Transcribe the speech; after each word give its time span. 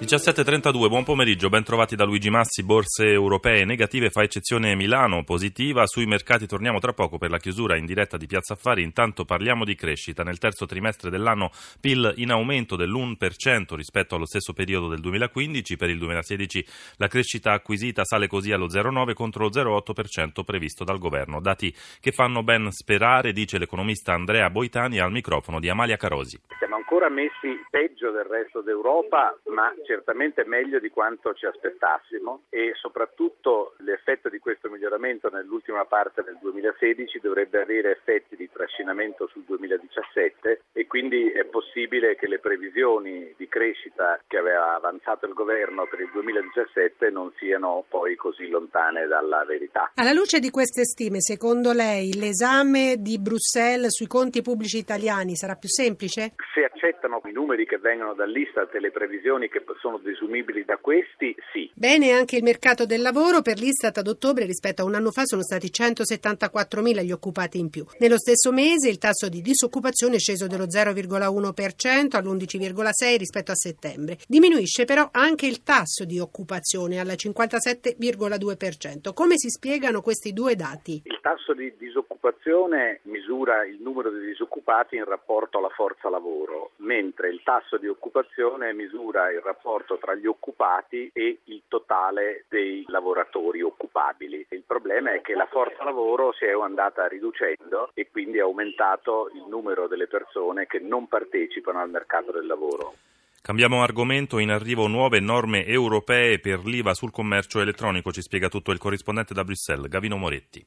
17.32, 0.00 0.88
buon 0.88 1.04
pomeriggio, 1.04 1.50
ben 1.50 1.62
trovati 1.62 1.94
da 1.94 2.04
Luigi 2.04 2.30
Massi, 2.30 2.62
borse 2.62 3.04
europee 3.04 3.66
negative, 3.66 4.08
fa 4.08 4.22
eccezione 4.22 4.74
Milano, 4.74 5.24
positiva, 5.24 5.86
sui 5.86 6.06
mercati 6.06 6.46
torniamo 6.46 6.78
tra 6.78 6.94
poco 6.94 7.18
per 7.18 7.28
la 7.28 7.36
chiusura 7.36 7.76
in 7.76 7.84
diretta 7.84 8.16
di 8.16 8.26
Piazza 8.26 8.54
Affari, 8.54 8.82
intanto 8.82 9.26
parliamo 9.26 9.62
di 9.62 9.74
crescita, 9.74 10.22
nel 10.22 10.38
terzo 10.38 10.64
trimestre 10.64 11.10
dell'anno 11.10 11.50
PIL 11.80 12.14
in 12.16 12.30
aumento 12.30 12.76
dell'1% 12.76 13.74
rispetto 13.74 14.14
allo 14.14 14.24
stesso 14.24 14.54
periodo 14.54 14.88
del 14.88 15.00
2015, 15.00 15.76
per 15.76 15.90
il 15.90 15.98
2016 15.98 16.66
la 16.96 17.06
crescita 17.06 17.52
acquisita 17.52 18.02
sale 18.02 18.26
così 18.26 18.52
allo 18.52 18.68
0,9 18.68 19.12
contro 19.12 19.44
lo 19.44 19.50
0,8% 19.50 20.44
previsto 20.44 20.82
dal 20.82 20.98
governo, 20.98 21.42
dati 21.42 21.74
che 22.00 22.10
fanno 22.10 22.42
ben 22.42 22.70
sperare, 22.70 23.32
dice 23.32 23.58
l'economista 23.58 24.14
Andrea 24.14 24.48
Boitani 24.48 24.98
al 24.98 25.12
microfono 25.12 25.60
di 25.60 25.68
Amalia 25.68 25.98
Carosi. 25.98 26.40
Siamo 26.56 26.76
ancora 26.76 27.10
messi 27.10 27.60
peggio 27.70 28.10
del 28.10 28.24
resto 28.24 28.62
d'Europa, 28.62 29.38
ma 29.52 29.70
certamente 29.90 30.44
meglio 30.44 30.78
di 30.78 30.88
quanto 30.88 31.34
ci 31.34 31.46
aspettassimo 31.46 32.42
e 32.48 32.74
soprattutto 32.74 33.74
l'effetto 33.78 34.28
di 34.28 34.38
questo 34.38 34.70
miglioramento 34.70 35.28
nell'ultima 35.30 35.84
parte 35.84 36.22
del 36.22 36.38
2016 36.40 37.18
dovrebbe 37.18 37.60
avere 37.60 37.90
effetti 37.90 38.36
di 38.36 38.48
trascinamento 38.52 39.26
sul 39.26 39.42
2017 39.42 40.62
e 40.72 40.86
quindi 40.86 41.28
è 41.32 41.44
possibile 41.44 42.14
che 42.14 42.28
le 42.28 42.38
previsioni 42.38 43.34
di 43.36 43.48
crescita 43.48 44.20
che 44.28 44.36
aveva 44.36 44.76
avanzato 44.76 45.26
il 45.26 45.32
governo 45.32 45.88
per 45.90 45.98
il 45.98 46.10
2017 46.12 47.10
non 47.10 47.32
siano 47.36 47.84
poi 47.88 48.14
così 48.14 48.48
lontane 48.48 49.08
dalla 49.08 49.44
verità. 49.44 49.90
Alla 49.96 50.12
luce 50.12 50.38
di 50.38 50.50
queste 50.50 50.84
stime, 50.84 51.20
secondo 51.20 51.72
lei 51.72 52.14
l'esame 52.14 52.94
di 52.98 53.18
Bruxelles 53.18 53.92
sui 53.92 54.06
conti 54.06 54.40
pubblici 54.40 54.78
italiani 54.78 55.34
sarà 55.34 55.56
più 55.56 55.68
semplice? 55.68 56.34
Se 56.54 56.62
accettano 56.80 57.20
i 57.26 57.32
numeri 57.32 57.66
che 57.66 57.76
vengono 57.76 58.14
dall'Istat 58.14 58.74
e 58.74 58.80
le 58.80 58.90
previsioni 58.90 59.48
che 59.48 59.62
sono 59.80 59.98
desumibili 59.98 60.64
da 60.64 60.78
questi, 60.78 61.36
sì. 61.52 61.70
Bene 61.74 62.12
anche 62.12 62.36
il 62.36 62.42
mercato 62.42 62.86
del 62.86 63.02
lavoro. 63.02 63.42
Per 63.42 63.58
l'Istat 63.58 63.98
ad 63.98 64.08
ottobre 64.08 64.46
rispetto 64.46 64.80
a 64.82 64.86
un 64.86 64.94
anno 64.94 65.10
fa 65.10 65.24
sono 65.24 65.42
stati 65.42 65.68
174.000 65.68 67.02
gli 67.02 67.12
occupati 67.12 67.58
in 67.58 67.68
più. 67.68 67.84
Nello 67.98 68.16
stesso 68.16 68.50
mese 68.50 68.88
il 68.88 68.96
tasso 68.98 69.28
di 69.28 69.42
disoccupazione 69.42 70.16
è 70.16 70.18
sceso 70.18 70.46
dello 70.46 70.64
0,1% 70.64 72.16
all'11,6% 72.16 73.18
rispetto 73.18 73.52
a 73.52 73.56
settembre. 73.56 74.16
Diminuisce 74.26 74.86
però 74.86 75.10
anche 75.12 75.46
il 75.46 75.62
tasso 75.62 76.04
di 76.04 76.18
occupazione 76.18 76.98
al 76.98 77.08
57,2%. 77.08 79.12
Come 79.12 79.36
si 79.36 79.50
spiegano 79.50 80.00
questi 80.00 80.32
due 80.32 80.56
dati? 80.56 81.02
Il 81.04 81.18
tasso 81.20 81.52
di 81.52 81.74
disoccupazione 81.76 83.00
misura 83.02 83.66
il 83.66 83.76
numero 83.80 84.10
di 84.10 84.24
disoccupati 84.26 84.96
in 84.96 85.04
rapporto 85.04 85.58
alla 85.58 85.68
forza 85.68 86.08
lavoro, 86.08 86.69
mentre 86.80 87.28
il 87.30 87.42
tasso 87.42 87.76
di 87.76 87.88
occupazione 87.88 88.72
misura 88.72 89.30
il 89.30 89.40
rapporto 89.40 89.98
tra 89.98 90.14
gli 90.14 90.26
occupati 90.26 91.10
e 91.12 91.40
il 91.44 91.62
totale 91.68 92.44
dei 92.48 92.84
lavoratori 92.88 93.62
occupabili. 93.62 94.46
Il 94.50 94.64
problema 94.66 95.12
è 95.12 95.20
che 95.20 95.34
la 95.34 95.46
forza 95.46 95.84
lavoro 95.84 96.32
si 96.32 96.44
è 96.44 96.52
andata 96.52 97.06
riducendo 97.06 97.90
e 97.94 98.10
quindi 98.10 98.38
è 98.38 98.42
aumentato 98.42 99.30
il 99.34 99.44
numero 99.48 99.86
delle 99.86 100.06
persone 100.06 100.66
che 100.66 100.78
non 100.78 101.08
partecipano 101.08 101.80
al 101.80 101.90
mercato 101.90 102.32
del 102.32 102.46
lavoro. 102.46 102.94
Cambiamo 103.42 103.82
argomento, 103.82 104.38
in 104.38 104.50
arrivo 104.50 104.86
nuove 104.86 105.18
norme 105.18 105.64
europee 105.64 106.38
per 106.40 106.62
l'IVA 106.62 106.92
sul 106.92 107.10
commercio 107.10 107.58
elettronico, 107.58 108.12
ci 108.12 108.20
spiega 108.20 108.50
tutto 108.50 108.70
il 108.70 108.76
corrispondente 108.76 109.32
da 109.32 109.44
Bruxelles, 109.44 109.88
Gavino 109.88 110.18
Moretti. 110.18 110.64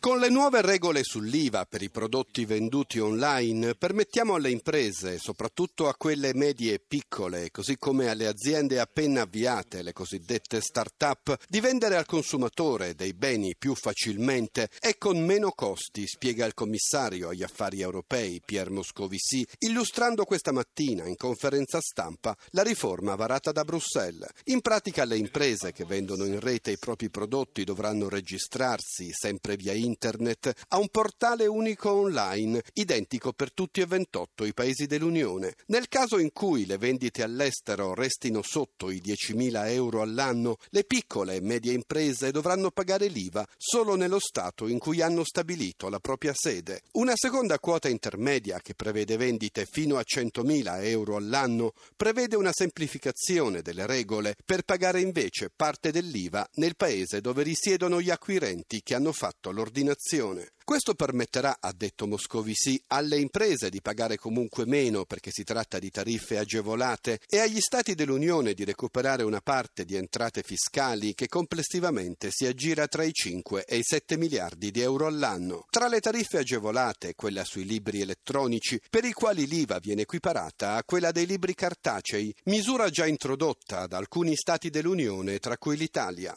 Con 0.00 0.18
le 0.18 0.30
nuove 0.30 0.62
regole 0.62 1.02
sull'IVA 1.02 1.66
per 1.66 1.82
i 1.82 1.90
prodotti 1.90 2.46
venduti 2.46 2.98
online 2.98 3.74
permettiamo 3.74 4.36
alle 4.36 4.50
imprese, 4.50 5.18
soprattutto 5.18 5.86
a 5.86 5.94
quelle 5.94 6.32
medie 6.32 6.72
e 6.72 6.80
piccole, 6.80 7.50
così 7.50 7.76
come 7.76 8.08
alle 8.08 8.26
aziende 8.26 8.80
appena 8.80 9.20
avviate, 9.20 9.82
le 9.82 9.92
cosiddette 9.92 10.62
start-up, 10.62 11.36
di 11.46 11.60
vendere 11.60 11.96
al 11.96 12.06
consumatore 12.06 12.94
dei 12.94 13.12
beni 13.12 13.54
più 13.54 13.74
facilmente 13.74 14.70
e 14.80 14.96
con 14.96 15.22
meno 15.22 15.50
costi, 15.50 16.06
spiega 16.06 16.46
il 16.46 16.54
commissario 16.54 17.28
agli 17.28 17.42
affari 17.42 17.82
europei 17.82 18.40
Pierre 18.42 18.70
Moscovici, 18.70 19.46
illustrando 19.58 20.24
questa 20.24 20.52
mattina 20.52 20.84
mattina 20.86 21.06
in 21.06 21.16
conferenza 21.16 21.80
stampa 21.80 22.36
la 22.50 22.62
riforma 22.62 23.14
varata 23.16 23.50
da 23.50 23.64
Bruxelles. 23.64 24.28
In 24.44 24.60
pratica 24.60 25.04
le 25.04 25.16
imprese 25.16 25.72
che 25.72 25.84
vendono 25.84 26.24
in 26.24 26.38
rete 26.38 26.70
i 26.70 26.78
propri 26.78 27.10
prodotti 27.10 27.64
dovranno 27.64 28.08
registrarsi, 28.08 29.10
sempre 29.12 29.56
via 29.56 29.72
internet, 29.72 30.52
a 30.68 30.78
un 30.78 30.88
portale 30.88 31.46
unico 31.46 31.90
online, 31.90 32.62
identico 32.74 33.32
per 33.32 33.52
tutti 33.52 33.80
e 33.80 33.86
28 33.86 34.44
i 34.44 34.54
paesi 34.54 34.86
dell'Unione. 34.86 35.54
Nel 35.66 35.88
caso 35.88 36.18
in 36.18 36.32
cui 36.32 36.66
le 36.66 36.78
vendite 36.78 37.22
all'estero 37.22 37.94
restino 37.94 38.42
sotto 38.42 38.90
i 38.90 39.00
10.000 39.04 39.70
euro 39.70 40.02
all'anno, 40.02 40.56
le 40.70 40.84
piccole 40.84 41.36
e 41.36 41.40
medie 41.40 41.72
imprese 41.72 42.30
dovranno 42.30 42.70
pagare 42.70 43.08
l'IVA 43.08 43.46
solo 43.56 43.96
nello 43.96 44.20
Stato 44.20 44.68
in 44.68 44.78
cui 44.78 45.00
hanno 45.00 45.24
stabilito 45.24 45.88
la 45.88 45.98
propria 45.98 46.32
sede. 46.34 46.82
Una 46.92 47.14
seconda 47.14 47.58
quota 47.58 47.88
intermedia 47.88 48.60
che 48.60 48.74
prevede 48.74 49.16
vendite 49.16 49.66
fino 49.68 49.96
a 49.96 50.04
100.000 50.06 50.75
euro 50.82 51.16
all'anno 51.16 51.72
prevede 51.96 52.36
una 52.36 52.52
semplificazione 52.52 53.62
delle 53.62 53.86
regole 53.86 54.34
per 54.44 54.62
pagare 54.62 55.00
invece 55.00 55.50
parte 55.54 55.90
dell'IVA 55.90 56.48
nel 56.54 56.76
paese 56.76 57.20
dove 57.20 57.42
risiedono 57.42 58.00
gli 58.00 58.10
acquirenti 58.10 58.80
che 58.82 58.94
hanno 58.94 59.12
fatto 59.12 59.50
l'ordinazione. 59.50 60.52
Questo 60.66 60.94
permetterà, 60.94 61.58
ha 61.60 61.72
detto 61.72 62.08
Moscovici, 62.08 62.82
alle 62.88 63.18
imprese 63.18 63.70
di 63.70 63.80
pagare 63.80 64.16
comunque 64.16 64.66
meno 64.66 65.04
perché 65.04 65.30
si 65.30 65.44
tratta 65.44 65.78
di 65.78 65.92
tariffe 65.92 66.38
agevolate 66.38 67.20
e 67.28 67.38
agli 67.38 67.60
Stati 67.60 67.94
dell'Unione 67.94 68.52
di 68.52 68.64
recuperare 68.64 69.22
una 69.22 69.40
parte 69.40 69.84
di 69.84 69.94
entrate 69.94 70.42
fiscali 70.42 71.14
che 71.14 71.28
complessivamente 71.28 72.30
si 72.32 72.46
aggira 72.46 72.88
tra 72.88 73.04
i 73.04 73.12
5 73.12 73.64
e 73.64 73.76
i 73.76 73.84
7 73.84 74.16
miliardi 74.16 74.72
di 74.72 74.80
euro 74.80 75.06
all'anno. 75.06 75.66
Tra 75.70 75.86
le 75.86 76.00
tariffe 76.00 76.38
agevolate, 76.38 77.14
quella 77.14 77.44
sui 77.44 77.64
libri 77.64 78.00
elettronici, 78.00 78.80
per 78.90 79.04
i 79.04 79.12
quali 79.12 79.46
l'IVA 79.46 79.78
viene 79.78 80.02
equiparata 80.02 80.74
a 80.74 80.82
quella 80.82 81.12
dei 81.12 81.26
libri 81.26 81.54
cartacei, 81.54 82.34
misura 82.46 82.90
già 82.90 83.06
introdotta 83.06 83.86
da 83.86 83.98
alcuni 83.98 84.34
Stati 84.34 84.68
dell'Unione, 84.68 85.38
tra 85.38 85.56
cui 85.58 85.76
l'Italia. 85.76 86.36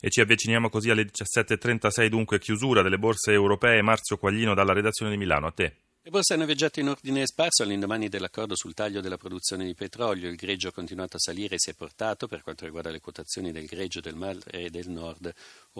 E 0.00 0.10
ci 0.10 0.20
avviciniamo 0.20 0.70
così 0.70 0.90
alle 0.90 1.04
17.36, 1.04 2.06
dunque 2.06 2.38
chiusura 2.38 2.82
delle 2.82 2.98
borse 2.98 3.32
europee. 3.32 3.82
Marzio 3.82 4.16
Quaglino 4.16 4.54
dalla 4.54 4.72
redazione 4.72 5.10
di 5.10 5.16
Milano, 5.16 5.48
a 5.48 5.52
te. 5.52 5.74
Le 6.08 6.14
borse 6.14 6.32
hanno 6.32 6.46
viaggiato 6.46 6.80
in 6.80 6.88
ordine 6.88 7.26
sparso 7.26 7.64
all'indomani 7.64 8.08
dell'accordo 8.08 8.56
sul 8.56 8.72
taglio 8.72 9.02
della 9.02 9.18
produzione 9.18 9.66
di 9.66 9.74
petrolio. 9.74 10.30
Il 10.30 10.36
greggio 10.36 10.68
ha 10.68 10.72
continuato 10.72 11.16
a 11.16 11.20
salire 11.20 11.56
e 11.56 11.58
si 11.58 11.68
è 11.68 11.74
portato, 11.74 12.26
per 12.26 12.42
quanto 12.42 12.64
riguarda 12.64 12.90
le 12.90 13.00
quotazioni 13.00 13.52
del 13.52 13.66
greggio 13.66 14.00
del 14.00 14.14
mare 14.14 14.40
e 14.50 14.70
del 14.70 14.88
nord, 14.88 15.30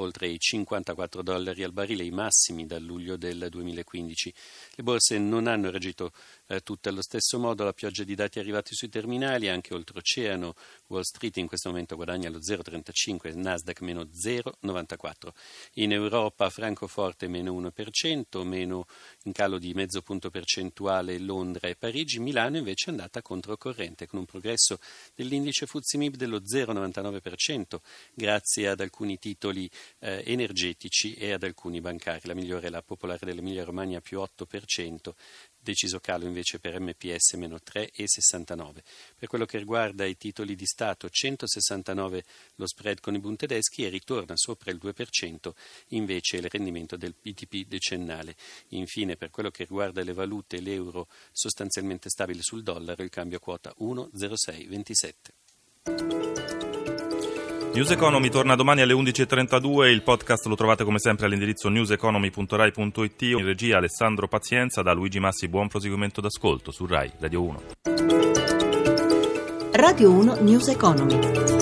oltre 0.00 0.28
i 0.28 0.38
54 0.38 1.22
dollari 1.22 1.62
al 1.62 1.72
barile, 1.72 2.04
i 2.04 2.10
massimi 2.10 2.66
dal 2.66 2.82
luglio 2.82 3.16
del 3.16 3.48
2015. 3.50 4.34
Le 4.76 4.82
borse 4.82 5.18
non 5.18 5.46
hanno 5.46 5.70
reagito 5.70 6.12
eh, 6.46 6.60
tutte 6.60 6.88
allo 6.88 7.02
stesso 7.02 7.38
modo. 7.38 7.64
La 7.64 7.72
pioggia 7.72 8.04
di 8.04 8.14
dati 8.14 8.38
arrivati 8.38 8.74
sui 8.74 8.88
terminali, 8.88 9.48
anche 9.48 9.74
oltreoceano, 9.74 10.54
Wall 10.88 11.02
Street 11.02 11.36
in 11.36 11.46
questo 11.46 11.68
momento 11.68 11.96
guadagna 11.96 12.30
lo 12.30 12.38
0,35, 12.38 13.36
Nasdaq 13.36 13.80
meno 13.80 14.02
0,94. 14.04 15.32
In 15.74 15.92
Europa 15.92 16.48
Francoforte 16.50 17.28
meno 17.28 17.52
1%, 17.52 18.42
meno 18.44 18.86
in 19.24 19.32
calo 19.32 19.58
di 19.58 19.74
mezzo 19.74 20.00
punto 20.02 20.30
percentuale 20.30 21.18
Londra 21.18 21.68
e 21.68 21.76
Parigi, 21.76 22.18
Milano 22.18 22.56
invece 22.56 22.86
è 22.86 22.90
andata 22.90 23.22
controcorrente 23.22 24.06
con 24.06 24.20
un 24.20 24.24
progresso 24.24 24.78
dell'indice 25.14 25.66
Fuzimib 25.66 26.16
dello 26.16 26.40
0,99% 26.40 27.80
grazie 28.14 28.68
ad 28.68 28.80
alcuni 28.80 29.18
titoli 29.18 29.68
eh, 29.98 30.22
energetici 30.26 31.14
e 31.14 31.32
ad 31.32 31.42
alcuni 31.42 31.80
bancari. 31.80 32.20
La 32.24 32.34
migliore 32.34 32.68
è 32.68 32.70
la 32.70 32.82
popolare 32.82 33.26
dell'Emilia 33.26 33.64
Romagna 33.64 34.00
più 34.00 34.20
8%, 34.20 35.12
deciso 35.60 36.00
calo 36.00 36.24
invece 36.24 36.58
per 36.58 36.78
MPS 36.80 37.34
meno 37.34 37.56
3,69. 37.56 38.82
Per 39.18 39.28
quello 39.28 39.44
che 39.44 39.58
riguarda 39.58 40.04
i 40.04 40.16
titoli 40.16 40.54
di 40.54 40.66
Stato, 40.66 41.08
169 41.08 42.24
lo 42.56 42.66
spread 42.66 43.00
con 43.00 43.14
i 43.14 43.18
Bund 43.18 43.36
tedeschi 43.36 43.84
e 43.84 43.88
ritorna 43.88 44.36
sopra 44.36 44.70
il 44.70 44.80
2% 44.82 45.52
invece 45.88 46.36
il 46.36 46.48
rendimento 46.48 46.96
del 46.96 47.14
BTP 47.20 47.66
decennale. 47.66 48.36
Infine, 48.68 49.16
per 49.16 49.30
quello 49.30 49.50
che 49.50 49.64
riguarda 49.64 50.02
le 50.02 50.12
valute, 50.12 50.60
l'euro 50.60 51.08
sostanzialmente 51.32 52.08
stabile 52.08 52.42
sul 52.42 52.62
dollaro, 52.62 53.02
il 53.02 53.10
cambio 53.10 53.38
quota 53.38 53.74
1,0627. 53.80 56.17
News 57.72 57.90
Economy 57.90 58.28
torna 58.28 58.56
domani 58.56 58.80
alle 58.80 58.94
11.32, 58.94 59.86
il 59.86 60.02
podcast 60.02 60.46
lo 60.46 60.56
trovate 60.56 60.84
come 60.84 60.98
sempre 60.98 61.26
all'indirizzo 61.26 61.68
newseconomy.rai.it. 61.68 63.22
In 63.22 63.44
regia 63.44 63.76
Alessandro 63.76 64.26
Pazienza, 64.26 64.82
da 64.82 64.92
Luigi 64.92 65.20
Massi 65.20 65.48
buon 65.48 65.68
proseguimento 65.68 66.20
d'ascolto 66.20 66.72
su 66.72 66.86
RAI 66.86 67.12
Radio 67.20 67.42
1. 67.42 67.62
Radio 69.72 70.10
1 70.10 70.36
News 70.40 70.68
Economy. 70.68 71.57